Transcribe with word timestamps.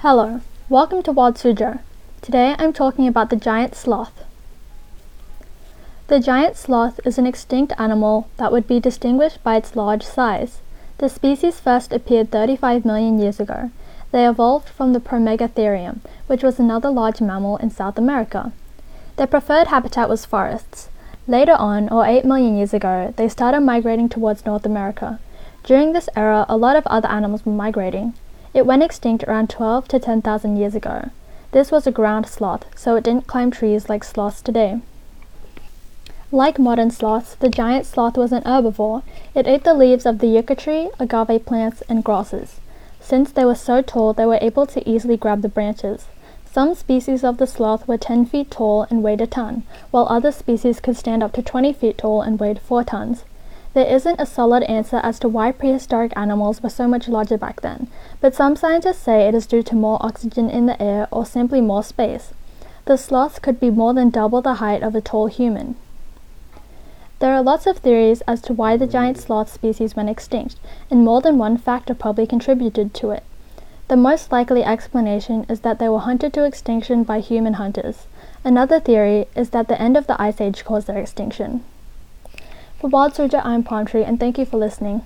Hello, 0.00 0.42
welcome 0.68 1.02
to 1.04 1.10
Wild 1.10 1.36
Suzhou. 1.36 1.80
Today 2.20 2.54
I'm 2.58 2.74
talking 2.74 3.08
about 3.08 3.30
the 3.30 3.34
giant 3.34 3.74
sloth. 3.74 4.24
The 6.08 6.20
giant 6.20 6.58
sloth 6.58 7.00
is 7.06 7.16
an 7.16 7.26
extinct 7.26 7.72
animal 7.78 8.28
that 8.36 8.52
would 8.52 8.66
be 8.66 8.78
distinguished 8.78 9.42
by 9.42 9.56
its 9.56 9.74
large 9.74 10.02
size. 10.02 10.60
The 10.98 11.08
species 11.08 11.60
first 11.60 11.94
appeared 11.94 12.30
35 12.30 12.84
million 12.84 13.18
years 13.18 13.40
ago. 13.40 13.70
They 14.12 14.28
evolved 14.28 14.68
from 14.68 14.92
the 14.92 15.00
Promegatherium, 15.00 16.00
which 16.26 16.42
was 16.42 16.58
another 16.58 16.90
large 16.90 17.22
mammal 17.22 17.56
in 17.56 17.70
South 17.70 17.96
America. 17.96 18.52
Their 19.16 19.26
preferred 19.26 19.68
habitat 19.68 20.10
was 20.10 20.26
forests. 20.26 20.90
Later 21.26 21.54
on, 21.54 21.88
or 21.88 22.04
8 22.04 22.26
million 22.26 22.58
years 22.58 22.74
ago, 22.74 23.14
they 23.16 23.30
started 23.30 23.60
migrating 23.60 24.10
towards 24.10 24.44
North 24.44 24.66
America. 24.66 25.20
During 25.64 25.94
this 25.94 26.10
era, 26.14 26.44
a 26.50 26.58
lot 26.58 26.76
of 26.76 26.86
other 26.86 27.08
animals 27.08 27.46
were 27.46 27.52
migrating. 27.52 28.12
It 28.56 28.64
went 28.64 28.82
extinct 28.82 29.22
around 29.24 29.50
12 29.50 29.86
to 29.88 29.98
10,000 29.98 30.56
years 30.56 30.74
ago. 30.74 31.10
This 31.52 31.70
was 31.70 31.86
a 31.86 31.92
ground 31.92 32.26
sloth, 32.26 32.64
so 32.74 32.96
it 32.96 33.04
didn't 33.04 33.26
climb 33.26 33.50
trees 33.50 33.90
like 33.90 34.02
sloths 34.02 34.40
today. 34.40 34.80
Like 36.32 36.58
modern 36.58 36.90
sloths, 36.90 37.34
the 37.34 37.50
giant 37.50 37.84
sloth 37.84 38.16
was 38.16 38.32
an 38.32 38.42
herbivore. 38.44 39.02
It 39.34 39.46
ate 39.46 39.64
the 39.64 39.74
leaves 39.74 40.06
of 40.06 40.20
the 40.20 40.28
yucca 40.28 40.54
tree, 40.54 40.88
agave 40.98 41.44
plants, 41.44 41.82
and 41.86 42.02
grasses. 42.02 42.58
Since 42.98 43.30
they 43.30 43.44
were 43.44 43.54
so 43.54 43.82
tall, 43.82 44.14
they 44.14 44.24
were 44.24 44.38
able 44.40 44.64
to 44.68 44.88
easily 44.88 45.18
grab 45.18 45.42
the 45.42 45.50
branches. 45.50 46.06
Some 46.50 46.74
species 46.74 47.22
of 47.22 47.36
the 47.36 47.46
sloth 47.46 47.86
were 47.86 47.98
10 47.98 48.24
feet 48.24 48.50
tall 48.50 48.86
and 48.88 49.02
weighed 49.02 49.20
a 49.20 49.26
ton, 49.26 49.64
while 49.90 50.06
other 50.08 50.32
species 50.32 50.80
could 50.80 50.96
stand 50.96 51.22
up 51.22 51.32
to 51.32 51.42
20 51.42 51.74
feet 51.74 51.98
tall 51.98 52.22
and 52.22 52.40
weighed 52.40 52.60
4 52.60 52.84
tons. 52.84 53.24
There 53.76 53.94
isn't 53.94 54.18
a 54.18 54.24
solid 54.24 54.62
answer 54.62 55.02
as 55.02 55.18
to 55.18 55.28
why 55.28 55.52
prehistoric 55.52 56.14
animals 56.16 56.62
were 56.62 56.70
so 56.70 56.88
much 56.88 57.08
larger 57.08 57.36
back 57.36 57.60
then, 57.60 57.88
but 58.22 58.34
some 58.34 58.56
scientists 58.56 59.00
say 59.00 59.28
it 59.28 59.34
is 59.34 59.46
due 59.46 59.62
to 59.64 59.76
more 59.76 59.98
oxygen 60.00 60.48
in 60.48 60.64
the 60.64 60.82
air 60.82 61.08
or 61.10 61.26
simply 61.26 61.60
more 61.60 61.82
space. 61.82 62.32
The 62.86 62.96
sloths 62.96 63.38
could 63.38 63.60
be 63.60 63.68
more 63.68 63.92
than 63.92 64.08
double 64.08 64.40
the 64.40 64.54
height 64.54 64.82
of 64.82 64.94
a 64.94 65.02
tall 65.02 65.26
human. 65.26 65.76
There 67.18 67.34
are 67.34 67.42
lots 67.42 67.66
of 67.66 67.76
theories 67.76 68.22
as 68.22 68.40
to 68.48 68.54
why 68.54 68.78
the 68.78 68.86
giant 68.86 69.18
sloth 69.18 69.52
species 69.52 69.94
went 69.94 70.08
extinct, 70.08 70.56
and 70.90 71.04
more 71.04 71.20
than 71.20 71.36
one 71.36 71.58
factor 71.58 71.92
probably 71.92 72.26
contributed 72.26 72.94
to 72.94 73.10
it. 73.10 73.24
The 73.88 73.96
most 73.98 74.32
likely 74.32 74.64
explanation 74.64 75.44
is 75.50 75.60
that 75.60 75.78
they 75.78 75.90
were 75.90 75.98
hunted 75.98 76.32
to 76.32 76.46
extinction 76.46 77.04
by 77.04 77.20
human 77.20 77.52
hunters. 77.60 78.06
Another 78.42 78.80
theory 78.80 79.26
is 79.36 79.50
that 79.50 79.68
the 79.68 79.78
end 79.78 79.98
of 79.98 80.06
the 80.06 80.18
Ice 80.18 80.40
Age 80.40 80.64
caused 80.64 80.86
their 80.86 80.96
extinction. 80.96 81.62
For 82.78 82.88
Wild 82.88 83.14
Suzhou, 83.14 83.40
I'm 83.42 83.62
Palm 83.62 83.86
Tree, 83.86 84.04
and 84.04 84.20
thank 84.20 84.36
you 84.36 84.44
for 84.44 84.58
listening. 84.58 85.00